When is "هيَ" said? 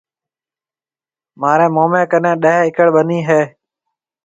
3.27-3.41